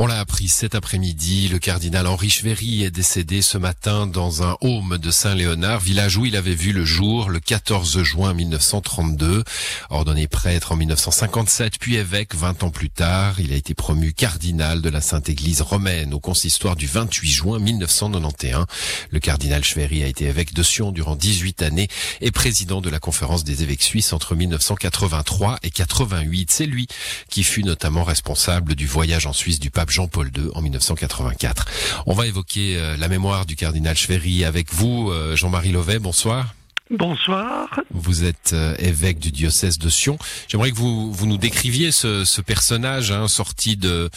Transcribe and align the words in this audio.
On 0.00 0.06
l'a 0.06 0.20
appris 0.20 0.46
cet 0.46 0.76
après-midi, 0.76 1.48
le 1.48 1.58
cardinal 1.58 2.06
Henri 2.06 2.30
Chevery 2.30 2.84
est 2.84 2.92
décédé 2.92 3.42
ce 3.42 3.58
matin 3.58 4.06
dans 4.06 4.44
un 4.44 4.56
home 4.60 4.96
de 4.96 5.10
Saint-Léonard, 5.10 5.80
village 5.80 6.16
où 6.16 6.24
il 6.24 6.36
avait 6.36 6.54
vu 6.54 6.72
le 6.72 6.84
jour 6.84 7.30
le 7.30 7.40
14 7.40 8.00
juin 8.04 8.32
1932. 8.32 9.42
Ordonné 9.90 10.28
prêtre 10.28 10.70
en 10.70 10.76
1957, 10.76 11.80
puis 11.80 11.96
évêque 11.96 12.36
20 12.36 12.62
ans 12.62 12.70
plus 12.70 12.90
tard, 12.90 13.40
il 13.40 13.52
a 13.52 13.56
été 13.56 13.74
promu 13.74 14.12
cardinal 14.12 14.82
de 14.82 14.88
la 14.88 15.00
Sainte 15.00 15.28
Église 15.28 15.62
romaine 15.62 16.14
au 16.14 16.20
consistoire 16.20 16.76
du 16.76 16.86
28 16.86 17.28
juin 17.28 17.58
1991. 17.58 18.66
Le 19.10 19.18
cardinal 19.18 19.64
Chevery 19.64 20.04
a 20.04 20.06
été 20.06 20.26
évêque 20.26 20.54
de 20.54 20.62
Sion 20.62 20.92
durant 20.92 21.16
18 21.16 21.60
années 21.62 21.88
et 22.20 22.30
président 22.30 22.80
de 22.80 22.88
la 22.88 23.00
conférence 23.00 23.42
des 23.42 23.64
évêques 23.64 23.82
suisses 23.82 24.12
entre 24.12 24.36
1983 24.36 25.58
et 25.64 25.72
88. 25.72 26.52
C'est 26.52 26.66
lui 26.66 26.86
qui 27.30 27.42
fut 27.42 27.64
notamment 27.64 28.04
responsable 28.04 28.76
du 28.76 28.86
voyage 28.86 29.26
en 29.26 29.32
Suisse 29.32 29.58
du 29.58 29.72
pape 29.72 29.87
Jean-Paul 29.90 30.30
II 30.36 30.50
en 30.54 30.62
1984. 30.62 31.66
On 32.06 32.14
va 32.14 32.26
évoquer 32.26 32.76
euh, 32.76 32.96
la 32.96 33.08
mémoire 33.08 33.46
du 33.46 33.56
cardinal 33.56 33.96
Chevery 33.96 34.44
avec 34.44 34.72
vous, 34.72 35.10
euh, 35.10 35.36
Jean-Marie 35.36 35.72
Lovet. 35.72 35.98
Bonsoir. 35.98 36.54
Bonsoir. 36.90 37.80
Vous 37.90 38.24
êtes 38.24 38.52
euh, 38.54 38.74
évêque 38.78 39.18
du 39.18 39.30
diocèse 39.30 39.78
de 39.78 39.90
Sion. 39.90 40.18
J'aimerais 40.48 40.70
que 40.70 40.76
vous, 40.76 41.12
vous 41.12 41.26
nous 41.26 41.36
décriviez 41.36 41.92
ce, 41.92 42.40
personnage 42.40 43.10
hein, 43.10 43.28
sorti 43.28 43.76
de 43.76 44.08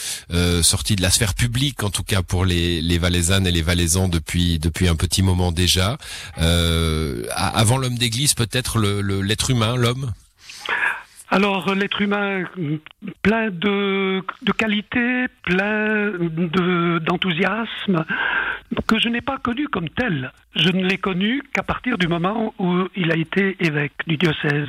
sorti 0.62 0.96
de 0.96 1.02
la 1.02 1.12
sphère 1.12 1.34
publique, 1.34 1.84
en 1.84 1.90
tout 1.90 2.04
cas 2.04 2.22
pour 2.22 2.46
les, 2.46 2.82
les 2.82 2.98
Valaisannes 2.98 3.46
et 3.46 3.52
les 3.52 3.62
Valaisans 3.62 4.08
depuis 4.08 4.58
depuis 4.58 4.88
un 4.88 4.96
petit 4.96 5.22
moment 5.22 5.52
déjà. 5.52 5.98
avant 6.38 7.78
l'homme 7.78 7.98
d'Église, 7.98 8.36
peut-être 8.36 8.80
l'être 8.80 9.50
humain, 9.50 9.76
l'homme? 9.76 10.14
Alors, 11.34 11.74
l'être 11.74 12.02
humain, 12.02 12.44
plein 13.22 13.50
de, 13.50 14.22
de 14.42 14.52
qualités, 14.52 15.28
plein 15.44 16.12
d'enthousiasme, 17.00 18.06
que 18.86 19.00
je 19.00 19.08
n'ai 19.08 19.22
pas 19.22 19.38
connu 19.38 19.70
comme 19.70 19.88
tel. 19.90 20.34
Je 20.58 20.70
ne 20.70 20.86
l'ai 20.86 20.98
connu 20.98 21.42
qu'à 21.54 21.64
partir 21.64 21.98
du 21.98 22.10
moment 22.10 22.54
où 22.60 22.86
il 22.98 23.14
a 23.14 23.16
été 23.16 23.56
évêque 23.62 23.94
du 24.08 24.18
diocèse. 24.18 24.68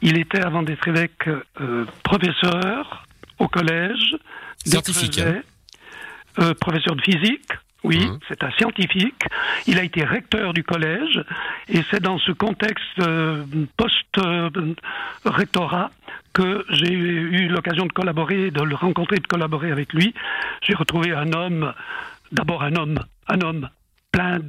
Il 0.00 0.16
était, 0.16 0.44
avant 0.44 0.62
d'être 0.62 0.86
évêque, 0.86 1.28
euh, 1.60 1.84
professeur 2.04 3.04
au 3.40 3.48
collège. 3.48 4.16
Scientifique. 4.64 5.18
Hein. 5.18 5.42
Euh, 6.38 6.54
professeur 6.54 6.94
de 6.94 7.02
physique, 7.02 7.50
oui, 7.86 8.04
mmh. 8.04 8.18
c'est 8.28 8.42
un 8.42 8.50
scientifique. 8.50 9.22
Il 9.68 9.78
a 9.78 9.84
été 9.84 10.02
recteur 10.02 10.52
du 10.52 10.64
collège 10.64 11.22
et 11.68 11.82
c'est 11.90 12.02
dans 12.02 12.18
ce 12.18 12.32
contexte 12.32 12.98
euh, 12.98 13.44
post-rectorat 13.76 15.92
que 16.32 16.66
j'ai 16.70 16.92
eu 16.92 17.46
l'occasion 17.46 17.86
de 17.86 17.92
collaborer, 17.92 18.50
de 18.50 18.62
le 18.62 18.74
rencontrer, 18.74 19.18
de 19.18 19.26
collaborer 19.26 19.70
avec 19.70 19.92
lui. 19.92 20.12
J'ai 20.62 20.74
retrouvé 20.74 21.12
un 21.12 21.32
homme, 21.32 21.72
d'abord 22.32 22.64
un 22.64 22.74
homme, 22.74 22.98
un 23.28 23.40
homme 23.40 23.68
plein 24.10 24.40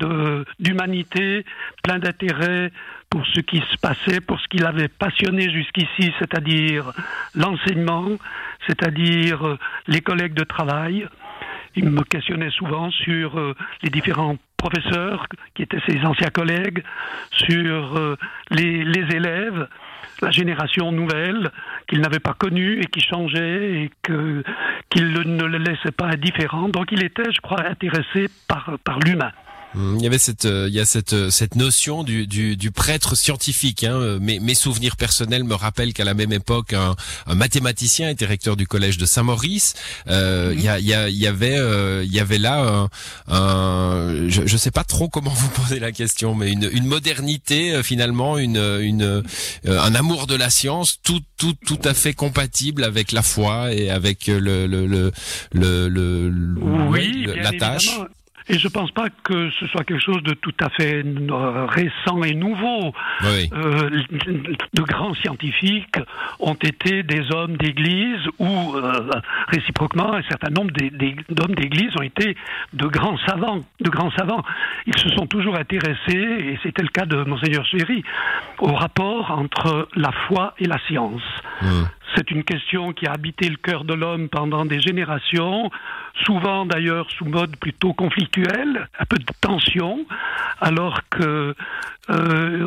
d'humanité, 0.60 1.46
plein 1.84 2.00
d'intérêt 2.00 2.72
pour 3.10 3.26
ce 3.28 3.42
qui 3.42 3.62
se 3.72 3.78
passait, 3.78 4.20
pour 4.20 4.40
ce 4.40 4.48
qu'il 4.48 4.66
avait 4.66 4.88
passionné 4.88 5.52
jusqu'ici, 5.52 6.12
c'est-à-dire 6.18 6.92
l'enseignement, 7.36 8.08
c'est-à-dire 8.66 9.58
les 9.88 10.02
collègues 10.02 10.34
de 10.34 10.44
travail 10.44 11.08
il 11.78 11.90
me 11.90 12.04
questionnait 12.04 12.50
souvent 12.50 12.90
sur 12.92 13.40
euh, 13.40 13.54
les 13.84 13.90
différents 13.90 14.36
professeurs 14.58 15.28
qui 15.54 15.62
étaient 15.62 15.82
ses 15.88 16.04
anciens 16.04 16.30
collègues, 16.30 16.84
sur 17.32 17.98
euh, 17.98 18.18
les, 18.50 18.84
élèves, 19.16 19.68
la 20.22 20.32
génération 20.32 20.92
nouvelle 20.92 21.52
qu'il 21.88 22.02
n'avait 22.02 22.20
pas 22.20 22.34
connue 22.34 22.82
et 22.82 22.86
qui 22.86 23.02
changeait 23.02 23.84
et 23.84 23.92
qu'il 24.02 25.12
ne 25.14 25.44
le 25.46 25.58
laissait 25.60 25.92
pas 25.92 26.08
indifférent. 26.08 26.70
Donc 26.70 26.92
il 26.92 27.04
était, 27.04 27.32
je 27.32 27.42
crois, 27.42 27.64
intéressé 27.64 28.28
par, 28.48 28.78
par 28.84 29.00
l'humain. 29.00 29.32
Il 29.76 30.02
y 30.02 30.08
avait 30.08 30.18
cette, 30.18 30.46
euh, 30.46 30.68
il 30.70 30.74
y 30.74 30.80
a 30.80 30.86
cette, 30.86 31.14
euh, 31.14 31.30
cette 31.30 31.56
notion 31.56 32.04
du, 32.04 32.26
du, 32.26 32.56
du 32.56 32.72
prêtre 32.72 33.16
scientifique. 33.16 33.84
Hein. 33.84 34.18
Mes, 34.20 34.40
mes, 34.40 34.56
souvenirs 34.56 34.96
personnels 34.96 35.44
me 35.44 35.56
rappellent 35.56 35.94
qu'à 35.94 36.06
la 36.06 36.14
même 36.14 36.32
époque, 36.32 36.74
un, 36.74 36.96
un, 37.28 37.36
mathématicien 37.36 38.10
était 38.10 38.26
recteur 38.26 38.56
du 38.56 38.66
collège 38.66 38.98
de 38.98 39.06
Saint-Maurice. 39.06 39.76
Euh, 40.08 40.54
il, 40.56 40.64
y 40.64 40.70
a, 40.70 40.80
il, 40.80 40.86
y 40.86 40.94
a, 40.94 41.10
il 41.10 41.18
y 41.18 41.28
avait, 41.28 41.58
euh, 41.58 42.04
il 42.06 42.14
y 42.14 42.20
avait 42.20 42.38
là, 42.38 42.88
un, 43.28 44.30
je 44.30 44.42
ne 44.42 44.58
sais 44.58 44.72
pas 44.72 44.84
trop 44.84 45.10
comment 45.10 45.32
vous 45.32 45.50
posez 45.50 45.80
la 45.80 45.92
question, 45.92 46.34
mais 46.34 46.52
une, 46.52 46.70
une 46.72 46.86
modernité 46.86 47.84
finalement, 47.84 48.38
une, 48.38 48.58
une, 48.58 49.24
un 49.66 49.96
amour 49.96 50.28
de 50.28 50.36
la 50.36 50.50
science, 50.50 51.00
tout, 51.04 51.22
tout, 51.38 51.56
tout 51.66 51.80
à 51.84 51.94
fait 51.94 52.14
compatible 52.14 52.84
avec 52.84 53.12
la 53.12 53.22
foi 53.22 53.74
et 53.74 53.90
avec 53.90 54.28
le, 54.28 54.66
le, 54.66 54.86
le, 54.88 55.12
le, 55.52 56.32
oui, 56.90 57.28
la 57.36 57.52
tâche. 57.52 57.90
Et 58.50 58.58
je 58.58 58.68
ne 58.68 58.72
pense 58.72 58.92
pas 58.92 59.08
que 59.24 59.50
ce 59.60 59.68
soit 59.68 59.84
quelque 59.84 60.02
chose 60.02 60.24
de 60.24 60.34
tout 60.34 60.54
à 60.62 60.70
fait 60.70 61.04
récent 61.68 62.24
et 62.24 62.34
nouveau. 62.34 62.94
Euh, 63.54 63.90
de 64.74 64.82
grands 64.84 65.14
scientifiques 65.16 66.00
ont 66.40 66.54
été 66.54 67.04
des 67.04 67.32
hommes 67.32 67.58
d'église 67.58 68.22
ou, 68.40 68.76
euh, 68.76 69.10
réciproquement, 69.50 70.14
un 70.14 70.24
certain 70.24 70.50
nombre 70.50 70.72
d'hommes 71.30 71.56
d'église 71.56 71.92
ont 71.98 72.04
été 72.04 72.38
de 72.74 72.88
grands 72.88 73.18
savants. 73.28 73.64
De 73.82 73.90
grands 73.90 74.12
savants. 74.12 74.44
Ils 74.86 74.98
se 74.98 75.10
sont 75.10 75.28
toujours 75.28 75.58
intéressés, 75.58 75.98
et 76.14 76.60
c'était 76.64 76.84
le 76.84 76.90
cas 76.90 77.06
de 77.06 77.24
Monseigneur 77.24 77.66
Chéry, 77.66 78.04
au 78.60 78.74
rapport 78.74 79.32
entre 79.32 79.90
la 79.96 80.12
foi 80.28 80.54
et 80.60 80.66
la 80.66 80.80
science. 80.88 81.22
C'est 82.16 82.32
une 82.32 82.44
question 82.44 82.94
qui 82.94 83.06
a 83.06 83.12
habité 83.12 83.50
le 83.50 83.58
cœur 83.58 83.84
de 83.84 83.94
l'homme 83.94 84.30
pendant 84.30 84.66
des 84.66 84.80
générations, 84.80 85.70
souvent 86.26 86.66
d'ailleurs 86.66 87.10
sous 87.12 87.26
mode 87.26 87.58
plutôt 87.58 87.94
conflictuel, 87.94 88.88
un 89.00 89.06
peu 89.06 89.18
de 89.18 89.26
tension, 89.42 90.06
alors 90.62 91.02
que 91.10 91.54
euh, 92.10 92.64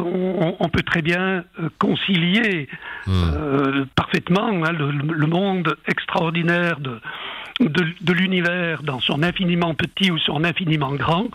on, 0.60 0.68
peut 0.68 0.82
très 0.82 1.00
bien 1.00 1.44
euh, 1.58 1.70
concilier 1.78 2.68
hmm. 3.06 3.12
euh, 3.34 3.84
parfaitement 3.94 4.48
hein, 4.48 4.72
le, 4.72 5.26
monde 5.26 5.76
extraordinaire 5.86 6.78
de, 6.78 7.00
de, 7.60 8.12
l'univers 8.12 8.82
dans 8.82 9.00
son 9.00 9.22
infiniment 9.22 9.74
petit 9.74 10.10
ou 10.10 10.18
son 10.18 10.44
infiniment 10.44 10.92
grand 10.92 11.28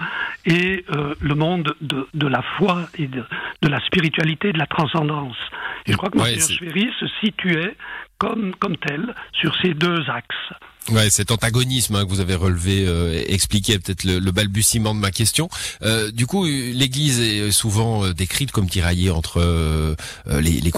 et 0.46 0.84
le 1.22 1.36
monde 1.36 1.76
de, 1.82 2.08
de, 2.14 2.28
la 2.28 2.42
foi 2.58 2.88
et 2.98 3.08
de, 3.08 3.24
la 3.62 3.80
spiritualité, 3.82 4.52
de 4.52 4.58
la 4.58 4.66
transcendance. 4.68 5.38
Et 5.86 5.92
je 5.92 5.98
crois 5.98 6.10
que 6.10 6.18
M. 6.18 6.40
Schwery 6.40 6.90
se 7.00 7.06
situait 7.24 7.76
comme, 8.18 8.56
comme 8.56 8.78
tel 8.78 9.14
sur 9.34 9.56
ces 9.62 9.74
deux 9.74 10.10
axes. 10.10 10.54
Ouais, 10.92 11.10
cet 11.10 11.32
antagonisme 11.32 11.96
hein, 11.96 12.04
que 12.06 12.10
vous 12.10 12.20
avez 12.20 12.36
relevé 12.36 12.86
euh, 12.88 13.24
peut-être 13.24 14.04
le, 14.04 14.20
le, 14.20 14.32
balbutiement 14.32 14.94
de 14.94 15.00
ma 15.00 15.10
question. 15.10 15.50
Euh, 15.82 16.12
du 16.12 16.28
coup, 16.28 16.46
l'Église 16.46 17.20
est 17.20 17.52
souvent 17.52 18.06
euh, 18.06 18.14
décrite 18.14 18.52
comme 18.52 18.70
tiraillée 18.70 19.10
entre 19.10 19.42
euh, 19.42 19.96
les, 20.28 20.62
les 20.62 20.72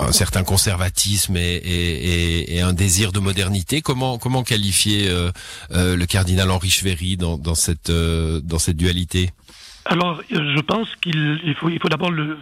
un 0.00 0.12
certain 0.12 0.42
conservatisme 0.42 1.36
et, 1.36 2.56
et, 2.56 2.60
un 2.62 2.72
désir 2.72 3.12
de 3.12 3.20
modernité. 3.20 3.80
Comment 3.80 4.18
qualifier 4.42 5.08
le 5.70 6.04
cardinal 6.06 6.50
Henri 6.50 6.70
Chevery 6.70 7.16
dans, 7.16 7.54
cette 7.54 7.90
dans 7.90 8.58
dualité? 8.72 9.30
Alors, 9.84 10.20
je 10.30 10.60
pense 10.60 10.88
qu'il 11.00 11.54
faut, 11.60 11.68
il 11.68 11.78
faut 11.78 11.88
d'abord 11.88 12.10
le 12.10 12.38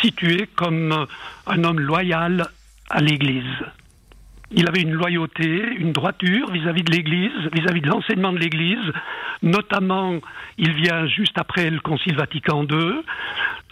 situer 0.00 0.48
comme 0.54 1.06
un 1.46 1.64
homme 1.64 1.80
loyal 1.80 2.48
à 2.88 3.00
l'Église. 3.00 3.44
Il 4.52 4.68
avait 4.68 4.82
une 4.82 4.92
loyauté, 4.92 5.62
une 5.78 5.92
droiture 5.92 6.50
vis-à-vis 6.50 6.82
de 6.82 6.90
l'Église, 6.90 7.50
vis-à-vis 7.52 7.80
de 7.80 7.88
l'enseignement 7.88 8.32
de 8.32 8.38
l'Église. 8.38 8.92
Notamment, 9.42 10.18
il 10.58 10.72
vient 10.74 11.06
juste 11.06 11.38
après 11.38 11.70
le 11.70 11.78
Concile 11.80 12.16
Vatican 12.16 12.64
II. 12.64 13.02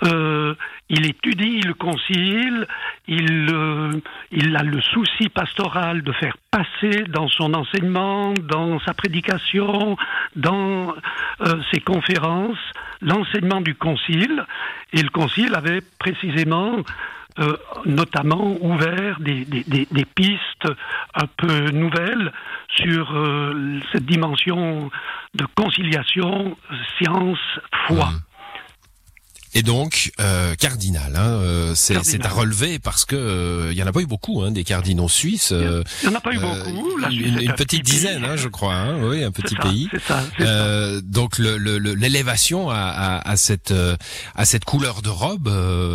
Euh, 0.04 0.54
il 0.88 1.04
étudie 1.06 1.60
le 1.62 1.74
Concile. 1.74 2.66
Il, 3.08 3.48
euh, 3.52 3.90
il 4.30 4.56
a 4.56 4.62
le 4.62 4.80
souci 4.80 5.28
pastoral 5.28 6.02
de 6.02 6.12
faire 6.12 6.36
passer 6.50 7.04
dans 7.08 7.28
son 7.28 7.54
enseignement, 7.54 8.32
dans 8.34 8.78
sa 8.80 8.94
prédication, 8.94 9.96
dans 10.36 10.94
euh, 11.40 11.60
ses 11.72 11.80
conférences, 11.80 12.58
l'enseignement 13.02 13.60
du 13.60 13.74
Concile. 13.74 14.44
Et 14.92 15.02
le 15.02 15.10
Concile 15.10 15.54
avait 15.56 15.80
précisément 15.98 16.76
euh, 17.40 17.56
notamment 17.84 18.56
ouvert 18.60 19.20
des, 19.20 19.44
des, 19.44 20.04
pistes 20.14 20.68
un 21.14 21.26
peu 21.36 21.70
nouvelles 21.70 22.32
sur 22.70 23.16
euh, 23.16 23.78
cette 23.92 24.06
dimension 24.06 24.90
de 25.34 25.46
conciliation 25.54 26.56
science-foi. 26.98 28.06
Mmh. 28.06 28.27
Et 29.54 29.62
donc, 29.62 30.12
euh, 30.20 30.54
cardinal, 30.56 31.16
hein, 31.16 31.40
euh, 31.42 31.72
c'est 31.74 32.24
à 32.24 32.28
relever 32.28 32.78
parce 32.78 33.04
que 33.04 33.16
il 33.16 33.18
euh, 33.18 33.72
y 33.72 33.82
en 33.82 33.86
a 33.86 33.92
pas 33.92 34.00
eu 34.00 34.06
beaucoup, 34.06 34.42
hein, 34.42 34.50
des 34.50 34.64
cardinaux 34.64 35.08
suisses. 35.08 35.52
Il 35.52 35.84
y 36.04 36.08
en 36.08 36.14
a 36.14 36.20
pas 36.20 36.32
eu 36.32 36.38
beaucoup. 36.38 37.00
une, 37.10 37.52
petite 37.54 37.84
dizaine, 37.84 38.24
hein, 38.24 38.36
je 38.36 38.48
crois. 38.48 38.74
Hein, 38.74 38.98
oui, 39.02 39.24
un 39.24 39.30
petit 39.30 39.56
pays. 39.56 39.88
Ça, 40.06 40.22
donc 41.02 41.38
l'élévation 41.38 42.68
le, 42.68 42.74
à, 42.74 43.18
à, 43.26 43.36
cette 43.36 43.72
à 44.34 44.44
cette 44.44 44.64
couleur 44.64 45.02
de 45.02 45.08
robe 45.08 45.48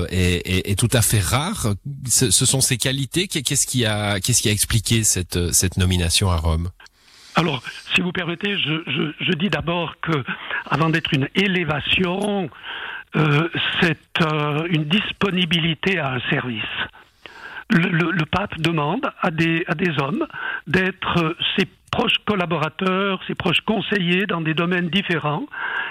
est, 0.10 0.42
est, 0.46 0.72
est, 0.72 0.76
tout 0.76 0.90
à 0.92 1.02
fait 1.02 1.20
rare. 1.20 1.74
Ce, 2.08 2.32
ce 2.32 2.46
sont 2.46 2.62
ses 2.62 2.78
qualités. 2.78 3.28
Qu'est-ce 3.28 3.68
qui 3.68 3.86
a 3.86 4.20
qu'est-ce 4.20 4.42
qui 4.42 4.50
a 4.50 4.52
expliqué 4.52 5.04
cette 5.04 5.54
cette 5.54 5.78
nomination 5.78 6.32
à 6.32 6.38
Rome? 6.38 6.70
Alors, 7.36 7.64
si 7.96 8.02
vous 8.02 8.12
permettez, 8.12 8.58
je, 8.60 8.84
je, 8.86 9.12
je 9.20 9.32
dis 9.34 9.50
d'abord 9.50 9.96
que, 10.02 10.24
avant 10.70 10.90
d'être 10.90 11.14
une 11.14 11.28
élévation, 11.36 12.50
euh, 13.16 13.50
c'est 13.82 14.22
euh, 14.22 14.68
une 14.70 14.86
disponibilité 14.86 16.00
à 16.00 16.14
un 16.14 16.20
service. 16.30 16.64
Le, 17.70 18.26
pape 18.26 18.60
demande 18.60 19.10
à 19.22 19.32
des, 19.32 19.64
à 19.68 19.74
des 19.74 20.00
hommes 20.00 20.26
d'être 20.68 21.36
ses 21.58 21.68
proches 21.92 22.18
collaborateurs, 22.26 23.20
ses 23.28 23.36
proches 23.36 23.62
conseillers 23.62 24.26
dans 24.26 24.42
des 24.42 24.54
domaines 24.54 24.90
différents. 24.90 25.46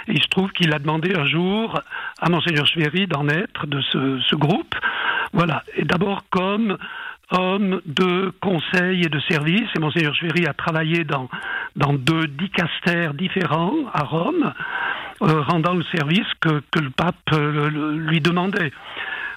Et 0.09 0.13
il 0.13 0.23
se 0.23 0.29
trouve 0.29 0.51
qu'il 0.53 0.73
a 0.73 0.79
demandé 0.79 1.15
un 1.17 1.27
jour 1.27 1.81
à 2.21 2.29
Monseigneur 2.29 2.67
Schwery 2.67 3.07
d'en 3.07 3.29
être 3.29 3.67
de 3.67 3.81
ce, 3.81 4.21
ce 4.29 4.37
groupe. 4.37 4.75
Voilà. 5.33 5.65
Et 5.77 5.85
d'abord 5.85 6.25
comme 6.31 6.77
homme 7.33 7.81
de 7.87 8.33
conseil 8.41 9.03
et 9.03 9.09
de 9.09 9.21
service. 9.21 9.69
Et 9.75 9.79
Monseigneur 9.79 10.15
Schwery 10.15 10.47
a 10.47 10.53
travaillé 10.53 11.05
dans, 11.05 11.29
dans 11.77 11.93
deux 11.93 12.27
dicastères 12.27 13.15
différents 13.15 13.75
à 13.93 14.05
Rome. 14.05 14.53
Euh, 15.23 15.41
rendant 15.43 15.75
le 15.75 15.85
service 15.85 16.27
que, 16.41 16.63
que 16.73 16.81
le 16.81 16.91
pape 16.91 17.15
euh, 17.33 17.71
lui 17.97 18.21
demandait. 18.21 18.73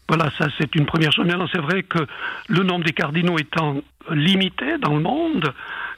Voilà, 0.07 0.31
ça 0.35 0.47
c'est 0.57 0.73
une 0.75 0.87
première 0.87 1.11
chose. 1.11 1.27
Maintenant, 1.27 1.47
c'est 1.51 1.61
vrai 1.61 1.83
que 1.83 1.99
le 2.47 2.63
nombre 2.63 2.83
des 2.85 2.93
cardinaux 2.93 3.37
étant 3.37 3.75
limité 4.09 4.79
dans 4.79 4.95
le 4.95 5.01
monde, 5.01 5.53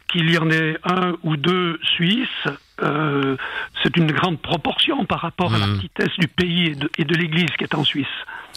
qu'il 0.10 0.30
y 0.30 0.38
en 0.38 0.50
ait 0.50 0.78
un 0.84 1.14
ou 1.24 1.38
deux 1.38 1.80
Suisses, 1.84 2.48
euh, 2.84 3.38
c'est 3.82 3.96
une 3.96 4.12
grande 4.12 4.42
proportion 4.42 5.06
par 5.06 5.22
rapport 5.22 5.54
à 5.54 5.58
la 5.58 5.68
mmh. 5.68 5.78
petitesse 5.78 6.20
du 6.20 6.28
pays 6.28 6.76
et 6.98 7.06
de 7.06 7.16
l'Église 7.16 7.52
qui 7.58 7.64
est 7.64 7.76
en 7.76 7.86
Suisse. 7.86 8.08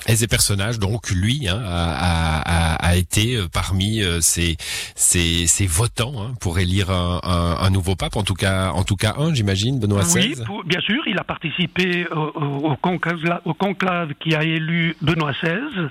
Et 0.09 0.17
ces 0.17 0.27
personnages, 0.27 0.79
donc 0.79 1.11
lui, 1.11 1.47
hein, 1.49 1.61
a, 1.65 2.41
a, 2.41 2.75
a, 2.75 2.97
été 2.97 3.37
euh, 3.37 3.49
parmi 3.53 4.03
euh, 4.03 4.21
ces, 4.21 4.57
ces, 4.95 5.47
ces 5.47 5.67
votants 5.67 6.15
hein, 6.23 6.33
pour 6.41 6.59
élire 6.59 6.91
un, 6.91 7.21
un, 7.23 7.65
un, 7.65 7.71
nouveau 7.71 7.97
pape, 7.97 8.17
en 8.17 8.23
tout 8.23 8.35
cas, 8.35 8.71
en 8.73 8.83
tout 8.83 8.97
cas 8.97 9.15
un, 9.19 9.35
j'imagine, 9.35 9.79
Benoît 9.79 10.03
XVI. 10.03 10.35
Oui, 10.49 10.63
bien 10.65 10.81
sûr, 10.81 11.03
il 11.07 11.19
a 11.19 11.25
participé 11.25 12.07
au, 12.11 12.33
au, 12.35 12.77
conclave, 12.77 13.41
au 13.45 13.55
conclave 13.55 14.15
qui 14.21 14.35
a 14.35 14.43
élu 14.43 14.97
Benoît 15.03 15.33
XVI. 15.33 15.91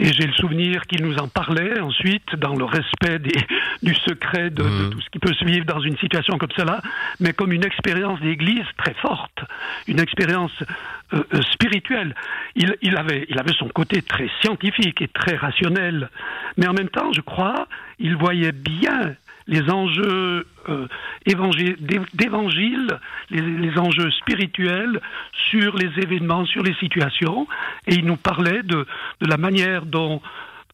Et 0.00 0.12
j'ai 0.12 0.26
le 0.26 0.32
souvenir 0.34 0.86
qu'il 0.86 1.04
nous 1.04 1.16
en 1.18 1.28
parlait 1.28 1.80
ensuite 1.80 2.36
dans 2.36 2.54
le 2.54 2.64
respect 2.64 3.18
des, 3.18 3.34
du 3.82 3.94
secret 3.94 4.50
de, 4.50 4.62
mmh. 4.62 4.90
tout 4.90 5.00
ce 5.00 5.10
qui 5.10 5.18
peut 5.18 5.34
se 5.34 5.44
vivre 5.44 5.66
dans 5.66 5.80
une 5.80 5.96
situation 5.98 6.38
comme 6.38 6.52
cela, 6.56 6.80
mais 7.20 7.32
comme 7.32 7.52
une 7.52 7.64
expérience 7.64 8.20
d'église 8.20 8.66
très 8.76 8.94
forte, 8.94 9.40
une 9.86 10.00
expérience 10.00 10.52
euh, 11.14 11.22
euh, 11.34 11.42
spirituelle. 11.52 12.14
Il, 12.54 12.76
il, 12.82 12.96
avait, 12.96 13.26
il 13.28 13.38
avait 13.38 13.54
son 13.54 13.68
côté 13.68 14.02
très 14.02 14.28
scientifique 14.40 15.02
et 15.02 15.08
très 15.08 15.36
rationnel, 15.36 16.10
mais 16.56 16.68
en 16.68 16.74
même 16.74 16.90
temps, 16.90 17.12
je 17.12 17.20
crois, 17.20 17.66
il 17.98 18.16
voyait 18.16 18.52
bien 18.52 19.14
les 19.48 19.68
enjeux 19.70 20.46
euh, 20.68 20.86
d'évangile, 21.26 22.98
les, 23.30 23.78
enjeux 23.78 24.10
spirituels 24.10 25.00
sur 25.50 25.76
les 25.76 25.90
événements, 26.00 26.44
sur 26.44 26.62
les 26.62 26.74
situations, 26.74 27.48
et 27.86 27.94
il 27.94 28.04
nous 28.04 28.16
parlait 28.16 28.62
de, 28.62 28.86
de 29.20 29.26
la 29.26 29.38
manière 29.38 29.86
dont 29.86 30.20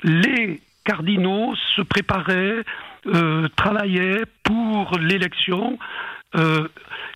les 0.03 0.61
cardinaux 0.85 1.55
se 1.77 1.83
préparaient, 1.83 2.65
euh, 3.07 3.49
travaillaient 3.57 4.25
pour 4.43 4.99
l'élection. 4.99 5.79
Euh, 6.37 6.67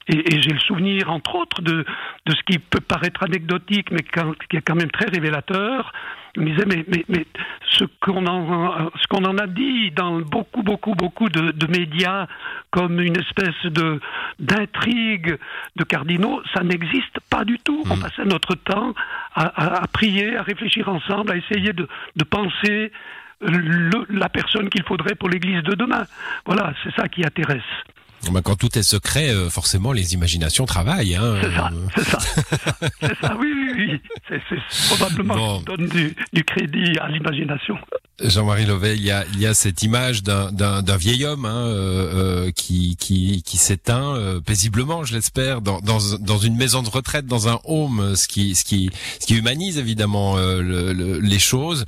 et, 0.07 0.41
j'ai 0.41 0.53
le 0.53 0.61
souvenir, 0.61 1.11
entre 1.11 1.35
autres, 1.35 1.61
de, 1.61 1.85
de, 2.27 2.35
ce 2.35 2.43
qui 2.45 2.59
peut 2.59 2.81
paraître 2.81 3.25
anecdotique, 3.25 3.91
mais 3.91 4.03
qui 4.49 4.57
est 4.57 4.63
quand 4.63 4.77
même 4.77 4.91
très 4.91 5.07
révélateur, 5.07 5.93
il 6.37 6.43
me 6.43 6.51
disait, 6.51 6.67
mais, 6.67 6.85
mais, 6.89 7.05
mais 7.09 7.27
ce 7.71 7.85
qu'on 8.01 8.27
en, 8.27 8.91
ce 9.01 9.07
qu'on 9.09 9.25
en 9.25 9.39
a 9.39 9.47
dit 9.47 9.91
dans 9.93 10.21
beaucoup, 10.21 10.63
beaucoup, 10.63 10.95
beaucoup 10.95 11.29
de, 11.29 11.53
de 11.53 11.67
médias 11.67 12.27
comme 12.71 13.01
une 13.01 13.19
espèce 13.19 13.65
de 13.65 14.01
d'intrigue 14.39 15.37
de 15.77 15.85
cardinaux, 15.85 16.43
ça 16.55 16.63
n'existe 16.63 17.19
pas 17.31 17.45
du 17.45 17.59
tout. 17.59 17.83
On 17.91 17.97
mm. 17.97 18.01
passait 18.01 18.25
notre 18.25 18.55
temps 18.55 18.95
à, 19.35 19.83
à, 19.83 19.87
prier, 19.89 20.37
à 20.37 20.43
réfléchir 20.43 20.89
ensemble, 20.89 21.33
à 21.33 21.37
essayer 21.37 21.73
de, 21.73 21.89
de 22.17 22.25
penser 22.25 22.93
le, 23.41 24.07
la 24.11 24.29
personne 24.29 24.69
qu'il 24.69 24.83
faudrait 24.83 25.15
pour 25.15 25.29
l'Église 25.29 25.63
de 25.63 25.75
demain. 25.75 26.05
Voilà, 26.45 26.73
c'est 26.83 26.95
ça 26.95 27.09
qui 27.09 27.25
intéresse. 27.25 27.63
Ben, 28.33 28.43
quand 28.43 28.57
tout 28.57 28.77
est 28.79 28.83
secret, 28.83 29.31
euh, 29.31 29.49
forcément, 29.49 29.93
les 29.93 30.15
imaginations 30.15 30.67
travaillent. 30.67 31.15
Hein. 31.15 31.37
C'est 31.41 31.53
ça, 31.55 31.71
c'est 31.95 32.05
ça, 32.05 32.19
c'est 33.01 33.21
ça, 33.21 33.37
oui, 33.39 33.53
oui, 33.55 33.73
oui. 33.77 34.01
C'est 34.49 34.97
probablement 34.97 35.59
qui 35.59 35.65
donne 35.65 35.89
du, 35.89 36.15
du 36.33 36.45
crédit 36.45 36.99
à 36.99 37.09
l'imagination. 37.09 37.79
Jean-Marie 38.21 38.67
Lovet, 38.67 38.97
il 38.97 39.05
y 39.05 39.13
a, 39.13 39.25
il 39.33 39.41
y 39.41 39.47
a 39.47 39.55
cette 39.55 39.83
image 39.85 40.25
d'un 40.25 40.97
vieil 40.97 41.25
homme 41.25 41.45
hein, 41.45 41.67
euh, 41.67 42.47
euh, 42.47 42.51
qui, 42.51 42.97
qui, 42.97 43.45
qui 43.45 43.57
s'éteint 43.57 44.17
euh, 44.17 44.41
paisiblement, 44.41 45.05
je 45.05 45.15
l'espère, 45.15 45.61
dans, 45.61 45.79
dans, 45.81 45.99
dans, 46.19 46.39
une 46.39 46.57
maison 46.57 46.83
de 46.83 46.89
retraite, 46.89 47.27
dans 47.27 47.49
un 47.49 47.61
home, 47.65 48.17
ce 48.17 48.27
qui, 48.27 48.57
ce 48.57 48.65
qui, 48.65 48.91
ce 49.21 49.27
qui 49.27 49.37
humanise 49.37 49.79
évidemment 49.79 50.37
le, 50.37 51.21
les 51.21 51.39
choses. 51.39 51.85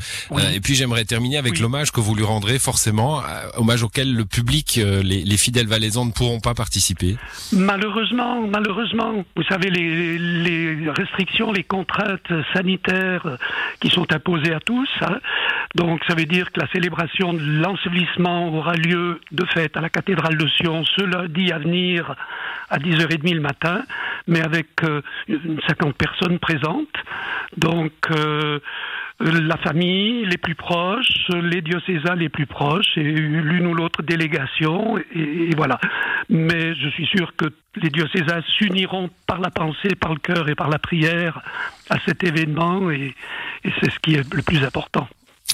et 0.53 0.61
puis 0.61 0.75
j'aimerais 0.77 1.05
terminer 1.05 1.37
avec 1.37 1.59
l'hommage 1.59 1.91
que 1.91 2.01
vous 2.01 2.15
lui 2.15 2.25
rendrez 2.25 2.61
forcément, 2.61 3.23
hommage 3.57 3.83
auquel 3.83 4.15
le 4.15 4.25
public, 4.25 4.81
les, 5.03 5.25
les 5.25 5.37
fidèles 5.37 5.67
valaisans 5.67 6.05
ne 6.05 6.13
pourront 6.13 6.41
pas 6.41 6.55
participer. 6.55 7.17
Malheureusement, 7.53 8.47
malheureusement, 8.47 9.25
vous 9.35 9.43
savez 9.45 9.71
les, 9.71 10.19
les 10.19 10.91
restrictions, 10.91 11.53
les 11.53 11.65
contraintes 11.65 12.33
sanitaires 12.53 13.39
qui 13.81 13.91
sont 13.91 14.07
imposées 14.13 14.55
à 14.55 14.61
tous. 14.61 14.89
Hein, 15.01 15.19
donc 15.75 16.03
ça 16.09 16.15
veut 16.15 16.25
dire 16.25 16.51
que 16.51 16.61
la 16.61 16.67
célébration 16.69 17.33
de 17.33 17.63
l'ensevelissement 17.63 18.49
aura 18.49 18.75
lieu 18.75 19.21
de 19.31 19.45
fait 19.47 19.77
à 19.77 19.81
la 19.81 19.89
cathédrale 19.89 20.37
de 20.37 20.49
Sion 20.49 20.85
ce 20.85 21.05
lundi 21.05 21.53
à 21.53 21.59
venir 21.59 22.17
à 22.71 22.79
10h30 22.79 23.35
le 23.35 23.41
matin, 23.41 23.85
mais 24.27 24.41
avec 24.41 24.69
euh, 24.83 25.01
une 25.29 25.61
50 25.69 25.95
personnes 25.95 26.39
présentes. 26.41 26.89
Donc 27.57 27.93
euh, 28.11 28.59
la 29.21 29.57
famille, 29.59 30.25
les 30.25 30.39
plus 30.39 30.55
proches, 30.55 31.29
les 31.29 31.61
diocésains 31.61 32.17
les 32.17 32.29
plus 32.29 32.47
proches, 32.47 32.97
et 32.97 33.03
l'une 33.03 33.67
ou 33.67 33.75
l'autre 33.75 34.03
délégation, 34.03 34.99
et, 35.15 35.51
voilà. 35.57 35.79
Mais 36.29 36.75
je 36.75 36.89
suis 36.89 37.07
sûr 37.07 37.35
que 37.37 37.47
les 37.77 37.91
diocésains 37.91 38.43
s'uniront 38.59 39.11
par 39.27 39.41
la 39.41 39.51
pensée, 39.51 39.95
par 40.01 40.15
le 40.15 40.19
cœur 40.19 40.49
et 40.49 40.55
par 40.55 40.71
la 40.71 40.79
prière 40.79 41.43
à 41.91 41.99
cet 42.07 42.25
événement, 42.25 42.91
et 42.91 43.15
c'est 43.63 43.91
ce 43.91 43.99
qui 44.01 44.15
est 44.15 44.35
le 44.35 44.43
plus 44.43 44.65
important. 44.65 45.07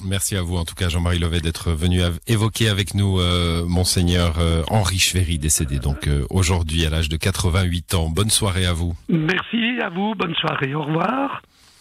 Merci 0.04 0.36
à 0.36 0.42
vous, 0.42 0.56
en 0.56 0.64
tout 0.64 0.74
cas, 0.74 0.88
Jean-Marie 0.88 1.18
Levet, 1.18 1.40
d'être 1.40 1.72
venu 1.72 2.00
évoquer 2.26 2.68
avec 2.68 2.94
nous 2.94 3.20
euh, 3.20 3.64
Monseigneur 3.66 4.38
euh, 4.38 4.62
Henri 4.68 4.98
Chvéry, 4.98 5.38
décédé 5.38 5.78
donc 5.78 6.06
euh, 6.06 6.26
aujourd'hui 6.30 6.84
à 6.84 6.90
l'âge 6.90 7.08
de 7.08 7.16
88 7.16 7.94
ans. 7.94 8.10
Bonne 8.10 8.30
soirée 8.30 8.66
à 8.66 8.72
vous. 8.72 8.94
Merci 9.08 9.80
à 9.82 9.88
vous, 9.88 10.14
bonne 10.14 10.34
soirée, 10.34 10.74
au 10.74 10.82
revoir. 10.82 11.42